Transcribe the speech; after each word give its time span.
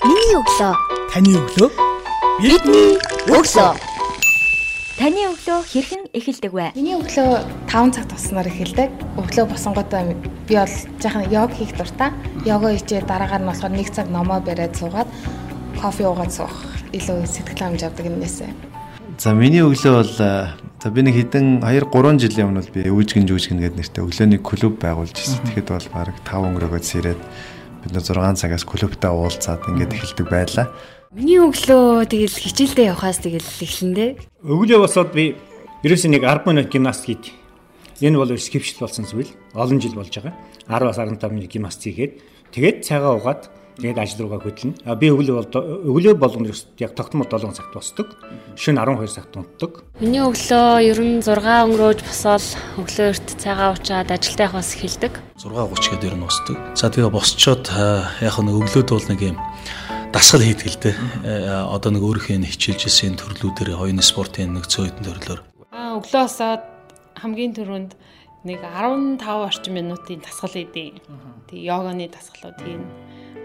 Миний 0.00 0.32
өглөө. 0.32 0.72
Таны 1.12 1.34
өглөө. 1.36 1.68
Бидний 2.40 2.94
өглөө. 3.28 3.72
Таны 4.96 5.26
өглөө 5.28 5.58
хэрхэн 5.68 6.06
эхэлдэг 6.16 6.52
вэ? 6.56 6.72
Миний 6.72 6.96
өглөө 6.96 7.44
5 7.68 7.92
цаг 7.92 8.08
туснаар 8.08 8.48
эхэлдэг. 8.48 8.88
Өглөө 9.20 9.44
босонготой 9.52 10.16
би 10.48 10.56
бол 10.56 10.72
жаахан 11.04 11.28
йог 11.28 11.52
хийх 11.52 11.76
дуртай. 11.76 12.16
Йога 12.48 12.72
хийжээ 12.72 13.04
дараагаар 13.04 13.44
нь 13.44 13.50
болохоор 13.52 13.76
1 13.76 13.92
цаг 13.92 14.08
номоо 14.08 14.40
бариад 14.40 14.72
суугаад 14.72 15.08
кофе 15.76 16.08
уугаад 16.08 16.32
суух 16.32 16.56
илүү 16.96 17.28
сэтгэл 17.28 17.60
хангамж 17.60 17.84
авдаг 17.84 18.08
юмнээсээ. 18.08 18.48
За 19.20 19.36
миний 19.36 19.60
өглөө 19.60 19.92
бол 20.00 20.12
за 20.16 20.88
би 20.88 21.04
нэг 21.04 21.28
хэдэн 21.28 21.60
2 21.60 21.92
3 21.92 22.24
жилийн 22.24 22.48
өмнө 22.48 22.64
бол 22.64 22.72
би 22.72 22.88
өвжгэн 22.88 23.28
жүжгэн 23.28 23.60
гэдэг 23.60 23.76
нэртэй 23.76 24.00
өглөөний 24.00 24.40
клуб 24.40 24.80
байгуулж 24.80 25.12
ирсэн. 25.12 25.44
Тэгэхэд 25.44 25.68
бол 25.68 25.88
баг 25.92 26.16
5 26.24 26.40
өнгөрөөгөө 26.48 26.80
сэрээд 26.88 27.20
бид 27.82 27.92
нэ 27.96 28.00
6 28.00 28.36
цагаас 28.36 28.64
клубтаа 28.64 29.12
уулзаад 29.16 29.64
ингээд 29.68 29.96
эхэлдэг 29.96 30.26
байлаа. 30.28 30.66
Миний 31.10 31.42
өглөө 31.42 32.06
тэгэл 32.06 32.36
хичээлдээ 32.38 32.90
явхаас 32.94 33.18
тэгэл 33.18 33.42
эхлэндээ. 33.42 34.10
Өглөө 34.46 34.78
босоод 34.84 35.10
би 35.10 35.34
ерөөсөө 35.82 36.10
нэг 36.14 36.22
10 36.22 36.46
минут 36.46 36.68
гимнастик 36.70 37.18
хийд. 37.18 37.24
Энэ 38.00 38.16
бол 38.20 38.32
скипшл 38.38 38.84
болсон 38.84 39.04
зүйл. 39.04 39.32
Олон 39.52 39.80
жил 39.80 39.98
болж 39.98 40.14
байгаа. 40.14 40.36
10-аас 40.70 40.98
15 41.02 41.34
минут 41.34 41.50
гимнастик 41.50 41.96
хийгээд 41.96 42.12
тэгээд 42.54 42.76
цайгаа 42.86 43.18
угаад 43.18 43.50
тэгээд 43.78 43.98
ажил 44.02 44.26
руугаа 44.26 44.42
хөдлөнө. 44.42 44.80
А 44.88 44.96
би 44.98 45.10
өглөө 45.14 45.36
бол 45.38 45.46
өглөө 45.94 46.14
болгоно 46.18 46.50
яг 46.80 46.92
тогтмол 46.98 47.28
7 47.28 47.54
цагт 47.54 47.72
босдог. 47.74 48.08
Шөнө 48.56 48.82
12 48.82 49.14
цагт 49.14 49.36
унтдаг. 49.36 49.84
Миний 50.00 50.24
өглөө 50.24 50.82
ер 50.82 50.98
нь 50.98 51.22
6 51.22 51.38
өнгөрөөж 51.70 52.00
босоод 52.02 52.46
өглөө 52.80 53.06
эрт 53.14 53.28
цайгаа 53.38 53.74
уучаад 53.76 54.10
ажилдаа 54.10 54.46
явахаас 54.50 54.74
эхэлдэг. 54.74 55.12
6:30 55.38 55.90
гээд 55.94 56.08
ер 56.10 56.16
нь 56.18 56.24
босдог. 56.26 56.56
За 56.74 56.90
тэгээ 56.90 57.12
босчоод 57.14 57.64
яг 58.20 58.36
нэг 58.40 58.56
өглөөд 58.58 58.88
бол 58.90 59.08
нэг 59.12 59.20
юм 59.22 59.38
дасгал 60.12 60.42
хийдэг 60.42 60.68
л 60.68 60.80
дээ. 60.82 60.96
Одоо 61.70 61.90
нэг 61.94 62.02
өөрийнхөө 62.02 62.42
хичээлжсэн 62.42 63.14
төрлүүдээр 63.14 63.78
хоёрын 63.78 64.02
спортын 64.02 64.58
нэг 64.58 64.66
цөөхөн 64.66 65.06
төрлөөр. 65.06 65.40
Аа 65.70 66.02
өглөө 66.02 66.22
босоод 66.26 66.62
хамгийн 67.14 67.54
түрүүнд 67.54 67.92
нэг 68.44 68.58
15 68.64 69.22
орчим 69.22 69.74
минутын 69.78 70.24
дасгал 70.24 70.50
хийдэг. 70.50 70.98
Тэгээ 71.46 71.68
йоганы 71.70 72.08
дасгалууд 72.10 72.58
хийн. 72.58 72.84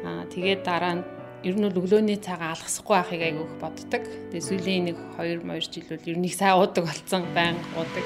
Аа 0.06 0.30
тэгээд 0.30 0.62
дараа 0.62 1.02
нь 1.02 1.04
ер 1.42 1.58
нь 1.58 1.66
өглөөний 1.66 2.22
цагаа 2.22 2.54
алгасахгүй 2.54 2.94
байхыг 2.94 3.22
айгүйх 3.26 3.54
боддог. 3.58 4.04
Тэгээ 4.30 4.46
сүүлийн 4.46 4.84
нэг 4.94 4.98
2 5.18 5.42
2 5.42 5.66
жил 5.74 5.90
бол 5.90 6.10
ер 6.14 6.18
нь 6.22 6.28
их 6.30 6.38
сайн 6.38 6.62
уудаг 6.62 6.86
болсон, 6.86 7.26
байнга 7.34 7.66
уудаг. 7.74 8.06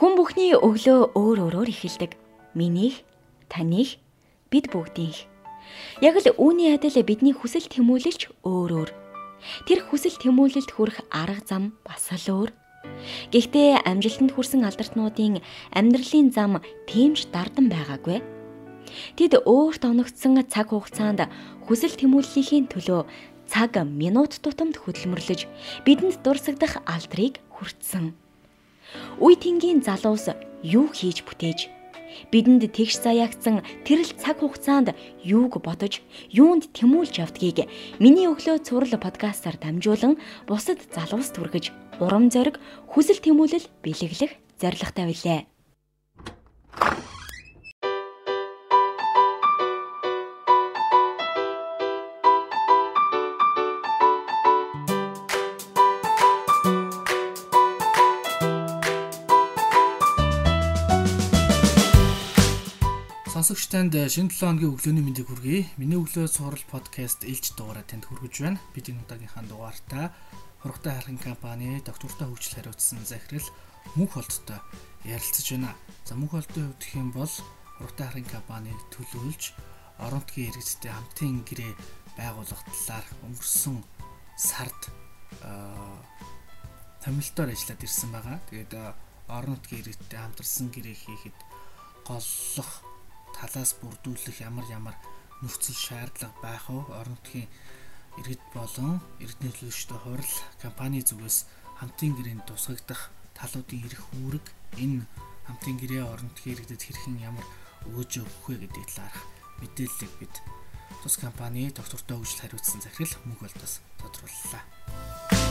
Хүн 0.00 0.12
бүхний 0.16 0.56
өглөө 0.56 1.12
өөр 1.12 1.38
өөрөөр 1.44 1.68
эхэлдэг. 1.76 2.16
Минийх, 2.56 3.04
таних, 3.52 4.00
бид 4.48 4.72
бүгдийнх. 4.72 5.28
Яг 6.00 6.16
л 6.16 6.28
үүний 6.40 6.72
адил 6.72 6.96
бидний 7.04 7.36
хүсэл 7.36 7.68
тэмүүлэлч 7.68 8.32
өөр 8.48 8.70
өөр. 8.80 8.90
Тэр 9.68 9.80
хүсэл 9.84 10.16
тэмүүлэлд 10.16 10.72
хүрэх 10.72 11.04
арга 11.12 11.44
зам 11.44 11.76
бас 11.84 12.08
л 12.12 12.48
өөр. 12.48 12.61
Гэхдээ 13.32 13.82
амжилтанд 13.88 14.32
хүрсэн 14.34 14.62
алдартнуудын 14.66 15.42
амьдралын 15.72 16.28
зам 16.30 16.62
тэмж 16.90 17.30
дардан 17.34 17.66
байгаагүй. 17.72 18.20
Тэд 19.16 19.32
өөрт 19.46 19.82
оногдсон 19.88 20.42
цаг 20.52 20.70
хугацаанд 20.70 21.26
хүсэл 21.64 21.96
тэмүүллийн 21.96 22.68
төлөө 22.68 23.08
цаг 23.48 23.72
минут 23.84 24.40
тутамд 24.44 24.76
хөдөлмөрлөж 24.80 25.48
бидэнд 25.84 26.20
дурсагдах 26.24 26.80
алдрыг 26.84 27.40
хүртсэн. 27.52 28.12
Үе 29.20 29.34
тэнгийн 29.36 29.80
залуус 29.80 30.32
юу 30.62 30.88
хийж 30.92 31.24
бүтээж 31.24 31.81
бидэнд 32.32 32.66
тэгш 32.72 33.02
заяагцсан 33.04 33.62
тэрл 33.86 34.10
цаг 34.18 34.40
хугацаанд 34.40 34.96
юуг 35.22 35.60
бодож, 35.62 36.00
юунд 36.32 36.72
тэмүүлж 36.72 37.20
явдгийг 37.22 37.68
миний 38.02 38.26
өглөө 38.26 38.64
цуврал 38.66 38.96
подкастаар 38.98 39.56
дамжуулан 39.60 40.18
бусад 40.48 40.80
залуус 40.94 41.30
түргэж, 41.36 41.70
урам 42.00 42.32
зориг, 42.32 42.58
хүсэл 42.90 43.20
тэмүүлэл 43.22 43.66
бэлэглэх 43.84 44.32
зорилготой 44.60 45.06
билээ. 45.10 45.51
Сонсогч 63.52 63.68
танд 63.68 63.92
шинэ 63.92 64.32
7 64.32 64.40
хоногийн 64.40 64.72
өглөөний 64.72 65.04
мэндийг 65.04 65.28
хүргэе. 65.28 65.76
Миний 65.76 66.00
өглөө 66.00 66.24
цуврал 66.24 66.64
подкаст 66.72 67.20
ээлж 67.20 67.52
дугаараа 67.52 67.84
танд 67.84 68.08
хүргэж 68.08 68.48
байна. 68.48 68.56
Бид 68.72 68.88
энэ 68.88 69.04
удаагийнхаа 69.04 69.44
дугаартаа 69.44 70.08
Хургтай 70.64 70.96
харган 70.96 71.20
компани 71.20 71.84
доктортой 71.84 72.32
хөгжил 72.32 72.56
хариуцсан 72.56 73.04
захирал 73.04 73.44
мөнх 73.92 74.16
холттой 74.16 74.56
ярилцаж 75.04 75.46
байна. 75.52 75.76
За 76.08 76.16
мөнх 76.16 76.32
холтын 76.32 76.64
хувьд 76.64 76.80
гэх 76.80 76.96
юм 76.96 77.12
бол 77.12 77.28
Хургтай 77.76 78.06
харган 78.08 78.32
компаниг 78.32 78.80
төлөөлж 78.88 79.44
орон 80.00 80.24
нутгийн 80.24 80.48
иргэдтэй 80.48 80.88
хамтын 80.96 81.44
гэрээ 81.44 81.72
байгуулах 82.16 82.62
талаар 82.72 83.06
өнгөрсөн 83.20 83.76
сард 84.40 84.80
томилтоор 87.04 87.52
ажиллаад 87.52 87.84
ирсэн 87.84 88.10
байгаа. 88.16 88.40
Тэгээд 88.48 88.72
орон 89.28 89.60
нутгийн 89.60 89.84
иргэдтэй 89.84 90.20
хамтарсан 90.24 90.72
гэрээ 90.72 90.96
хийхэд 90.96 91.36
голлох 92.08 92.91
талаас 93.42 93.74
бүрдүүлэх 93.82 94.38
ямар 94.46 94.66
ямар 94.70 94.94
нөхцөл 95.42 95.74
шаардлага 95.74 96.38
байх 96.38 96.70
вэ? 96.70 96.78
Орон 96.94 97.18
нутгийн 97.18 97.50
иргэд 98.22 98.42
болон 98.54 99.02
эрдэнэ 99.18 99.50
төлөөлөгчдөө 99.50 99.98
хурал 99.98 100.34
компани 100.62 101.02
зүгээс 101.02 101.38
хамтын 101.82 102.14
гэрээнд 102.14 102.46
тусгагдах 102.46 103.10
талуудын 103.34 103.82
эрх 103.82 104.06
үүрэг 104.22 104.46
энэ 104.78 105.02
хамтын 105.50 105.76
гэрээ 105.82 106.02
орон 106.06 106.30
нутгийн 106.30 106.54
иргэдэд 106.54 106.82
хэрхэн 106.86 107.18
ямар 107.26 107.46
өгөөж 107.90 108.12
өгөх 108.22 108.46
вэ 108.46 108.54
гэдэг 108.62 108.86
талаарх 108.94 109.20
мэдээллийг 109.58 110.12
бид 110.22 110.34
тус 111.02 111.18
компани 111.18 111.74
доктортой 111.74 112.22
хөгжил 112.22 112.46
хариуцсан 112.46 112.78
захирал 112.78 113.26
мөнх 113.26 113.42
болдоос 113.42 113.82
тодрууллаа. 113.98 115.41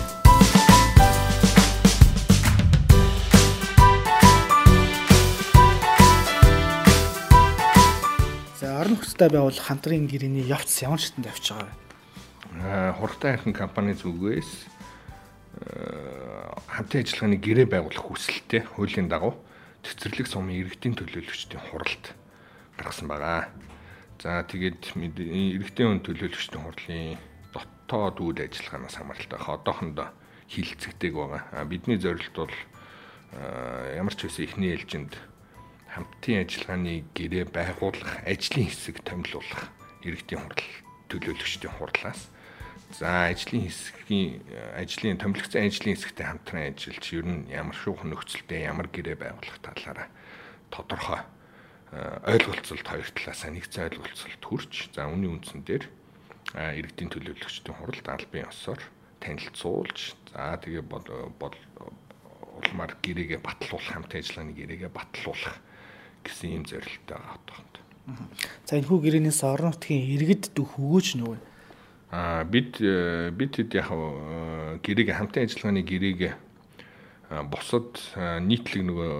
Нөхцөлтэй 9.01 9.34
байгуулах 9.34 9.66
хамтран 9.66 10.06
гэрээний 10.06 10.45
явц 10.45 10.85
ямар 10.85 11.01
шатнд 11.01 11.25
явж 11.25 11.41
байгаа 11.41 11.66
вэ? 11.66 11.73
Аа 12.62 12.94
хурдтай 13.01 13.34
хайрхан 13.34 13.57
компани 13.57 13.97
зүгээс 13.97 14.69
хамтын 16.69 17.01
ажиллагааны 17.01 17.38
гэрээ 17.41 17.66
байгуулах 17.66 18.06
хүсэлтэй 18.06 18.62
хуулийн 18.78 19.09
дагуу 19.09 19.41
цэцэрлэг 19.81 20.29
сумын 20.29 20.62
иргэдийн 20.62 20.94
төлөөлөгчдийн 21.01 21.66
хуралд 21.73 22.13
гаргасан 22.78 23.09
байгаа. 23.09 23.50
За 24.22 24.45
тэгээд 24.45 24.94
иргэдийн 24.94 25.97
өн 25.97 26.06
төлөөлөгчдийн 26.06 26.62
хурлын 26.62 27.18
дотоод 27.57 28.22
үйл 28.22 28.38
ажиллагаанаас 28.38 29.01
хамааралтай 29.01 29.39
одоохондоо 29.41 30.13
хилцэгдэг 30.45 31.13
байгаа. 31.18 31.66
Бидний 31.66 31.97
зорилт 31.97 32.38
бол 32.38 32.53
ямар 33.97 34.13
ч 34.13 34.29
үсэн 34.29 34.45
эхний 34.45 34.78
ээлжинд 34.78 35.18
хамтын 35.91 36.47
ажиллагааны 36.47 37.03
гэрээ 37.12 37.46
байгуулах, 37.52 38.24
ажлын 38.24 38.68
хэсэг 38.72 39.03
томилуулах 39.03 39.68
иргэдийн 40.07 40.41
хурал 40.41 40.68
төлөөлөгчдийн 41.12 41.75
хурлаас. 41.75 42.31
За 42.96 43.28
ажлын 43.28 43.68
хэсгийн 43.68 44.40
ажлын 44.75 45.19
томилогцсон 45.19 45.68
ажлын 45.68 45.96
хэсэгтэй 45.96 46.25
хамтран 46.28 46.72
ажиллаж 46.72 47.06
ер 47.12 47.28
нь 47.28 47.47
ямар 47.51 47.75
шүүх 47.75 48.03
нөхцөлтэй 48.07 48.68
ямар 48.68 48.88
гэрээ 48.88 49.19
байгуулах 49.19 49.59
талаараа 49.63 50.07
тодорхой 50.72 51.22
ойлголцолт 51.91 52.88
хоёр 52.88 53.09
талаасаа 53.12 53.51
нэгцэн 53.51 53.91
ойлголцолт 53.91 54.44
хүрч 54.44 54.95
за 54.95 55.12
үүний 55.12 55.27
үндсэн 55.27 55.63
дээр 55.68 55.88
иргэдийн 56.56 57.12
төлөөлөгчдийн 57.12 57.75
хуралд 57.75 58.07
албан 58.07 58.48
ёсоор 58.48 58.80
танилцуулж 59.19 60.16
за 60.31 60.56
тэгээ 60.63 60.83
бол 60.88 61.56
улмаар 62.60 62.95
гэрээгээ 63.04 63.39
батлуулах 63.44 63.92
хамтын 63.92 64.19
ажиллагааны 64.24 64.56
гэрээгээ 64.56 64.92
батлуулах 64.92 65.56
гэсэн 66.23 66.50
юм 66.62 66.65
зорилттой 66.65 67.18
байгаа 67.18 67.35
одоохонд. 67.38 67.75
За 68.65 68.77
энэ 68.77 68.88
хүү 68.88 69.00
гэрээнээс 69.01 69.41
орон 69.45 69.71
нутгийн 69.73 70.03
иргэд 70.18 70.44
дөх 70.57 70.77
өгөөч 70.77 71.07
нүгэн. 71.21 71.41
Аа 72.12 72.44
бид 72.44 72.81
бид 73.38 73.51
хэд 73.56 73.71
яг 73.77 73.89
гэрээг 74.83 75.09
хамтын 75.15 75.45
ажиллагааны 75.47 75.83
гэрээг 75.85 76.21
босод 77.47 77.95
нийтлэг 78.18 78.83
нөгөө 78.83 79.12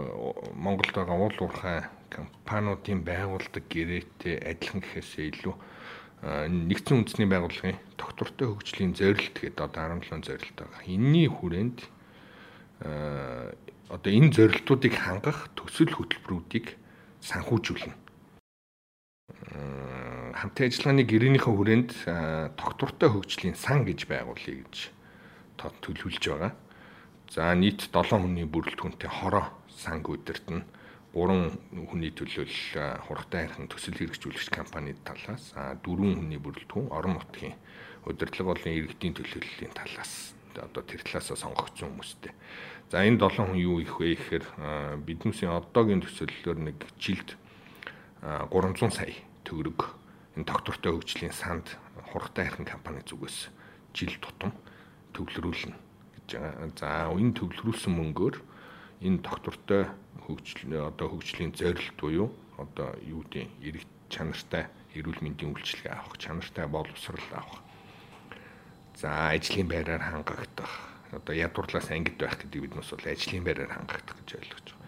Монголд 0.60 0.92
байгаа 0.92 1.16
уул 1.16 1.38
уурхай 1.40 1.88
компаниудын 2.12 3.08
байгуулдаг 3.08 3.64
гэрээтэй 3.72 4.44
адилхан 4.44 4.84
гэхээсээ 4.84 5.26
илүү 5.32 5.56
нэгдсэн 6.22 7.00
үндэсний 7.00 7.30
байгууллагын 7.32 7.80
доктортой 7.96 8.52
хөгжлийн 8.52 8.94
зорилт 9.00 9.36
гэдэг 9.40 9.64
одоо 9.64 9.96
17 10.04 10.28
зорилт 10.28 10.58
байгаа. 10.60 10.84
Энийний 10.92 11.32
хүрээнд 11.32 11.80
одоо 13.88 14.12
энэ 14.12 14.36
зорилтуудыг 14.36 14.94
хангах 15.00 15.48
төсөл 15.56 15.96
хөтөлбөрүүдийг 15.96 16.81
санхүүжүүлнэ. 17.22 17.96
хамтын 20.36 20.68
ажиллагааны 20.68 21.04
гэрээнийхээ 21.06 21.54
хүрээнд 21.54 21.92
тогтвортой 22.58 23.10
хөгжлийн 23.14 23.56
сан 23.56 23.86
гэж 23.86 24.10
байгуулъя 24.10 24.66
гэж 24.66 24.76
төлөвлөж 25.62 26.26
байгаа. 26.26 26.54
За 27.30 27.54
нийт 27.56 27.88
7 27.94 28.18
хүний 28.18 28.44
бүрэлдэхүүнтэй 28.50 29.08
хороо 29.08 29.54
санг 29.70 30.10
удирдна. 30.10 30.66
3 31.14 31.88
хүний 31.92 32.12
төлөөл 32.12 32.58
хургтай 33.06 33.48
хайрхан 33.48 33.68
төсөл 33.68 34.00
хэрэгжүүлэгч 34.00 34.50
компанид 34.50 35.00
талаас 35.04 35.54
4 35.56 35.80
хүний 35.86 36.40
бүрэлдэхүүн 36.40 36.92
орон 36.92 37.20
нутгийн 37.20 37.56
удирдлага 38.08 38.56
болон 38.56 38.72
иргэдийн 38.72 39.16
төлөөллийн 39.20 39.76
талаас 39.76 40.34
одоо 40.60 40.84
тэр 40.84 41.02
талаасаа 41.06 41.38
сонгогдсон 41.38 41.96
хүмүүстэй. 41.96 42.34
За 42.92 43.06
энэ 43.08 43.22
7 43.24 43.48
хүн 43.48 43.60
юу 43.62 43.80
их 43.80 43.96
вэ 43.96 44.20
гэхээр 44.20 44.46
биднээсийн 45.08 45.56
одоогийн 45.56 46.04
төсөөллөөр 46.04 46.60
нэг 46.60 46.78
жилд 47.00 47.40
300 48.20 48.92
сая 48.92 49.16
төгрөг 49.48 49.80
энэ 50.36 50.48
доктортой 50.48 50.92
хөгжлийн 51.00 51.32
санд 51.32 51.80
хургтай 52.12 52.52
хайрхан 52.52 52.68
компани 52.68 53.02
зүгээс 53.08 53.48
жил 53.96 54.16
тутам 54.20 54.52
төвлөрүүлнэ 55.16 55.76
байгаа. 56.28 56.72
За 56.76 57.12
энэ 57.12 57.36
төвлөрүүлсэн 57.36 57.94
мөнгөөр 57.96 58.36
энэ 59.08 59.24
доктортой 59.24 59.88
хөгжил 60.28 60.76
одоо 60.88 61.08
хөгжлийн 61.12 61.56
зорилт 61.56 61.98
буюу 62.00 62.32
одоо 62.60 62.96
юу 63.04 63.24
гэдэг 63.28 63.50
эрэг 63.64 63.86
чанартай 64.12 64.68
эрүүл 64.96 65.24
мэндийн 65.24 65.56
үйлчилгээ 65.56 65.92
авах, 65.92 66.20
чанартай 66.20 66.68
боловсрал 66.68 67.32
авах. 67.32 67.64
За 69.02 69.34
ажлын 69.34 69.66
байраар 69.66 70.06
хангагдах. 70.06 70.70
Одоо 71.10 71.34
ядуурлаас 71.34 71.90
ангид 71.90 72.22
байх 72.22 72.38
гэдэг 72.38 72.70
биднээс 72.70 72.94
бол 72.94 73.10
ажлын 73.10 73.42
байраар 73.42 73.74
хангагдах 73.74 74.14
гэж 74.22 74.30
ойлгож 74.38 74.68
байгаа. 74.70 74.82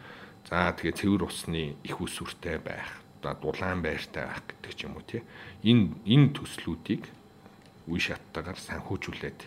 За 0.46 0.70
тэгээ 0.78 0.98
цэвэр 1.02 1.24
усны 1.26 1.74
их 1.82 1.98
усүртэй 1.98 2.62
байх, 2.62 3.02
одоо 3.18 3.34
дулаан 3.42 3.82
байртай 3.82 4.30
байх 4.30 4.46
гэдэг 4.46 4.72
ч 4.78 4.86
юм 4.86 5.02
уу 5.02 5.06
тий. 5.10 5.26
Энэ 5.66 5.98
энэ 6.06 6.30
төслүүдийг 6.38 7.10
үе 7.90 8.00
шаттайгаар 8.06 8.60
санхүүжүүлээд 8.62 9.40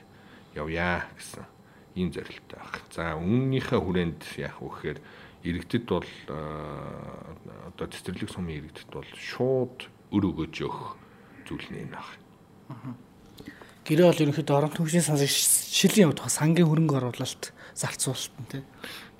явъя 0.58 1.06
гэсэн 1.14 1.46
ийм 1.94 2.10
зорилттой 2.10 2.58
баг. 2.58 2.82
За 2.90 3.14
өмнөнийхөө 3.14 3.80
хүрээнд 3.86 4.20
яах 4.34 4.58
вэ 4.58 4.66
гэхээр 4.66 4.98
иргэдэд 5.46 5.84
бол 5.86 6.10
одоо 7.70 7.86
цэцэрлэг 7.86 8.34
сумын 8.34 8.66
иргэдэд 8.66 8.90
бол 8.90 9.06
шууд 9.14 9.86
өр 10.10 10.22
өгөөж 10.26 10.56
өгөх 10.58 10.98
зүйл 11.46 11.70
нь 11.70 11.86
байна. 11.86 12.02
Гэрээ 13.86 14.06
бол 14.10 14.22
ерөнхийдөө 14.26 14.56
орон 14.58 14.74
төвшин 14.74 14.98
сансаг 14.98 15.30
шилийн 15.30 16.10
явах 16.10 16.26
сангийн 16.26 16.66
хөрөнгө 16.66 16.98
оруулалт 16.98 17.54
зарцуулалт 17.70 18.34
нь 18.42 18.50
тий. 18.50 18.62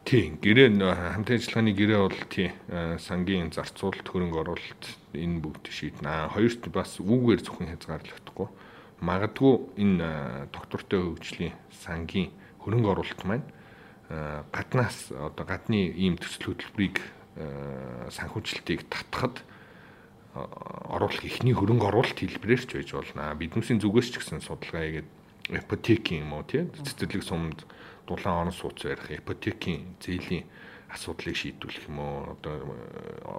Тийм 0.03 0.43
гэрээ 0.43 0.75
хамтын 0.75 1.39
ажиллагааны 1.39 1.71
гэрээ 1.71 2.01
бол 2.03 2.21
тий 2.27 2.51
сангийн 2.99 3.55
зарцуулалт 3.55 4.03
хөрөнгө 4.11 4.43
оруулалт 4.43 4.85
энэ 5.15 5.39
бүгд 5.39 5.71
шийднэ. 5.71 6.35
Хоёрт 6.35 6.67
бас 6.75 6.99
үүгээр 6.99 7.41
зөвхөн 7.47 7.71
хязгаарлагдахгүй. 7.79 8.49
Магадгүй 9.07 9.55
энэ 9.79 10.51
доктортой 10.51 11.15
хөгжлийн 11.15 11.55
сангийн 11.71 12.35
хөрөнгө 12.59 12.91
оруулалт 12.91 13.23
маань 13.23 13.47
гаднаас 14.51 15.15
одоо 15.15 15.47
гадны 15.47 15.95
ийм 15.95 16.19
төсөл 16.19 16.59
хөтөлбөрийг 16.59 16.99
санхүүжилтийг 18.11 18.91
татхад 18.91 19.47
оруулах 20.37 21.25
ихний 21.25 21.57
хөрөнгө 21.57 21.89
оруулалт 21.89 22.19
хэлбэрээр 22.21 22.63
ч 22.65 22.71
байж 22.77 22.91
болно. 22.93 23.33
Биднээсийн 23.35 23.81
зүгээс 23.81 24.09
ч 24.13 24.15
гэсэн 24.21 24.45
судалгаа 24.45 24.85
хийгээд 24.85 25.09
ипотекийн 25.65 26.29
юм 26.29 26.37
уу 26.37 26.45
тий? 26.45 26.69
Цэцэрлэг 26.69 27.23
сумд 27.25 27.65
дулаан 28.05 28.49
орон 28.49 28.55
сууц 28.55 28.85
барих 28.85 29.11
ипотекийн 29.11 29.97
зээлийн 30.03 30.45
асуудлыг 30.93 31.37
шийдвэрлэх 31.37 31.89
юм 31.89 31.99
уу? 32.03 32.37
Одоо 32.37 32.55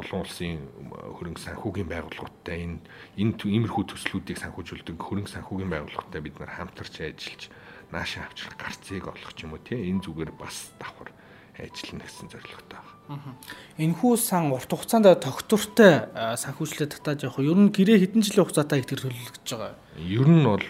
олон 0.01 0.21
улсын 0.25 0.67
хөрөнгө 0.89 1.41
санхүүгийн 1.43 1.91
байгууллагуудтай 1.91 2.57
энэ 2.65 2.79
энэ 3.19 3.45
иймэрхүү 3.45 3.83
төслүүдийг 3.93 4.37
санхүүжүүлдэг 4.41 4.97
хөрөнгө 4.97 5.31
санхүүгийн 5.31 5.71
байгууллагуудтай 5.71 6.21
бид 6.23 6.35
нар 6.39 6.51
хамтарч 6.51 6.95
ажиллаж 7.03 7.43
наашаа 7.91 8.25
авчрах 8.27 8.55
гарцыг 8.57 9.05
олох 9.07 9.31
юм 9.37 9.53
уу 9.53 9.61
тий? 9.63 9.79
Энэ 9.91 10.03
зүгээр 10.03 10.31
бас 10.35 10.71
давхар 10.79 11.11
ажиллана 11.59 12.05
гэсэн 12.05 12.27
зорилготой 12.29 12.79
байна. 13.07 13.35
Энэхүү 13.77 14.13
сан 14.19 14.51
урт 14.51 14.69
хугацаанд 14.69 15.07
тогтвортой 15.23 16.11
санхүүжлээ 16.13 16.87
татаж 16.91 17.23
явах. 17.23 17.39
Ер 17.39 17.57
нь 17.57 17.71
гэрээ 17.71 18.03
хэдэн 18.03 18.21
жилийн 18.21 18.43
хугацаатай 18.45 18.83
их 18.83 18.89
төлөвлөж 18.91 19.47
байгаа. 19.47 19.73
Ер 19.97 20.27
нь 20.27 20.43
бол 20.43 20.61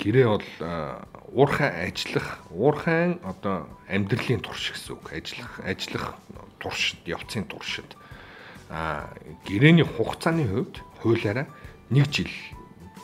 гэрээ 0.00 0.26
бол 0.26 0.48
уурхай 1.36 1.92
ажиллах, 1.92 2.40
уурхайн 2.50 3.20
одоо 3.22 3.68
амьдралын 3.92 4.40
турш 4.40 4.72
гэсэн 4.72 4.96
үг. 4.96 5.12
Ажиллах, 5.12 5.52
ажиллах 5.62 6.06
туршид, 6.58 7.04
явцын 7.04 7.44
туршид 7.44 7.92
а 8.68 9.10
гэрээний 9.46 9.84
хугацааны 9.84 10.46
хувьд 10.46 10.82
хуулаараа 11.02 11.46
1 11.90 12.10
жил 12.10 12.30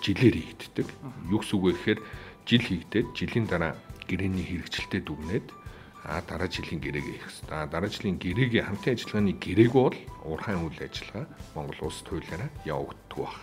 жилээр 0.03 0.35
хийгддэг. 0.35 0.87
Юу 1.31 1.39
гэсэн 1.39 1.55
үг 1.59 1.63
вэ 1.63 1.73
гэхээр 1.73 2.01
жил 2.47 2.63
хийгдээд 2.67 3.07
жилийн 3.15 3.47
дараа 3.47 3.79
гэрээний 4.11 4.43
хэрэгжилтэд 4.43 5.07
дүгнээд 5.07 5.47
а 6.05 6.21
дараа 6.27 6.51
жилийн 6.51 6.83
гэрээгээ 6.83 7.15
хийх 7.15 7.27
хэрэгтэй. 7.31 7.55
А 7.55 7.67
дараа 7.71 7.91
жилийн 7.91 8.19
гэрээгээ 8.19 8.63
хамтын 8.67 8.95
ажиллагааны 8.99 9.33
гэрээг 9.39 9.73
бол 9.73 9.99
уурхайн 10.27 10.67
үйл 10.67 10.81
ажиллагаа 10.83 11.27
Монгол 11.55 11.81
улс 11.87 12.01
туйлаараа 12.03 12.51
явагддаг 12.67 13.19
баг. 13.23 13.39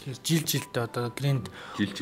Тэгэхээр 0.00 0.20
жил 0.24 0.44
жилдээ 0.48 0.84
одоо 0.88 1.04
грэнд 1.12 1.46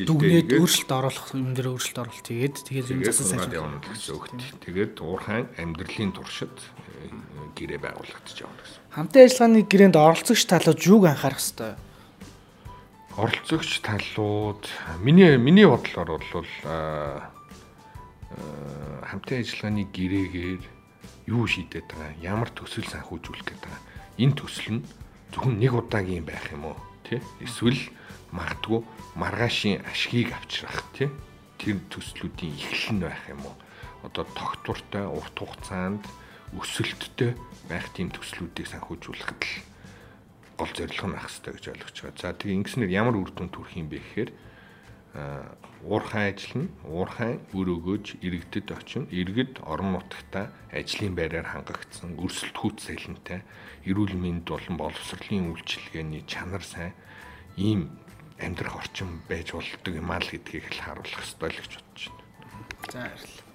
дүгнээд 0.07 0.55
өөрчлөлт 0.55 0.91
оруулах 0.95 1.27
юм 1.35 1.51
дээр 1.51 1.67
өөрчлөлт 1.75 1.99
оруулалт 1.99 2.27
хийгээд 2.31 2.55
тэгээд 2.63 2.91
юм 2.95 3.03
засаж 3.03 3.27
сайжруулах 3.27 3.59
явна 3.59 3.83
гэсэн 3.83 4.15
үгт. 4.15 4.39
Тэгээд 4.63 4.95
уурхайн 5.03 5.45
амьдралын 5.59 6.15
туршид 6.15 6.55
э, 6.55 7.11
гэрээ 7.59 7.79
байгуулагдаж 7.83 8.37
явна 8.39 8.55
гэсэн. 8.63 8.79
Хамтын 8.95 9.23
ажиллагааны 9.27 9.67
гэрээнд 9.67 9.97
оролцогч 9.99 10.41
талууд 10.47 10.79
юуг 10.79 11.03
анхаарах 11.11 11.43
хэрэгтэй? 11.43 11.75
оролцогч 13.19 13.83
талууд 13.83 14.63
миний 15.03 15.35
миний 15.35 15.67
бодлоор 15.67 16.07
бол 16.07 16.23
хамтын 19.09 19.41
ажиллагааны 19.41 19.83
гэрээгээр 19.89 20.63
юу 21.33 21.45
шийдээд 21.49 21.87
байгаа 21.89 22.13
ямар 22.21 22.49
төсөл 22.53 22.85
санхүүжүүлэх 22.85 23.45
гээд 23.45 23.61
байгаа 23.65 23.83
энэ 24.19 24.37
төсөл 24.37 24.69
нь 24.77 24.85
зөвхөн 25.33 25.55
нэг 25.57 25.73
удаагийн 25.73 26.25
байх 26.25 26.45
юм 26.53 26.69
уу 26.73 26.77
тий? 27.05 27.21
Эсвэл 27.41 27.79
магадгүй 28.33 28.81
маргаашийн 29.15 29.81
ашгийг 29.85 30.33
авчрах 30.33 30.83
тий? 30.93 31.09
Тэр 31.57 31.81
төслүүдийн 31.89 32.53
эхлэл 32.53 32.93
нь 32.97 33.03
байх 33.05 33.23
юм 33.29 33.41
уу? 33.45 33.55
Одоо 34.05 34.25
тогтвортой 34.37 35.05
урт 35.09 35.37
хугацаанд 35.37 36.03
өсөлттэй 36.57 37.37
байх 37.69 37.89
тийм 37.93 38.09
төслүүдийг 38.09 38.67
санхүүжүүлэхэд 38.69 39.41
л 39.41 39.53
гол 40.57 40.71
зорилго 40.73 41.07
нь 41.07 41.17
ах 41.17 41.29
хэрэгтэй 41.29 41.53
гэж 41.55 41.65
ойлгож 41.71 41.97
байгаа. 42.03 42.19
За 42.19 42.33
тэгээ 42.33 42.57
ингэснээр 42.59 42.91
ямар 42.91 43.15
үр 43.15 43.31
дүнд 43.31 43.53
хүрэх 43.53 43.77
юм 43.77 43.87
бэ 43.87 44.01
гэхээр 44.01 44.29
уурхай 45.83 46.33
ажиллана, 46.33 46.69
уурхай 46.83 47.39
өр 47.55 47.67
өгөөж 47.79 48.19
иргэдэд 48.19 48.67
очино. 48.75 49.07
Иргэд 49.11 49.63
орон 49.63 49.95
нутгата 49.95 50.51
ажлын 50.71 51.15
байраар 51.15 51.47
хангагдсан, 51.47 52.19
өрсөлдөхүйт 52.19 52.77
сэлэнтэй, 52.83 53.41
эрүүл 53.87 54.15
мэнд 54.19 54.49
болон 54.49 54.75
боловсролын 54.75 55.55
үйлчилгээний 55.55 56.23
чанар 56.27 56.63
сайн 56.63 56.93
ийм 57.55 57.95
амьдрах 58.39 58.75
орчин 58.75 59.23
байж 59.27 59.55
болдог 59.55 59.93
юм 59.95 60.11
аа 60.11 60.19
л 60.19 60.31
гэдгийг 60.31 60.67
л 60.67 60.83
харуулах 60.83 61.15
хэрэгтэй 61.15 61.49
л 61.49 61.59
гэж 61.63 61.71
бодож 61.79 62.03
байна. 62.11 62.23
За 62.91 62.99
баярлалаа. 63.03 63.48